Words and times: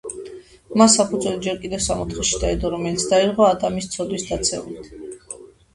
მას 0.81 0.95
საფუძველი 0.99 1.43
ჯერ 1.47 1.59
კიდევ 1.65 1.83
სამოთხეში 1.89 2.41
დაედო, 2.45 2.73
რომელიც 2.77 3.07
დაირღვა 3.13 3.53
ადამის 3.59 3.95
ცოდვით 3.99 4.29
დაცემით. 4.33 4.91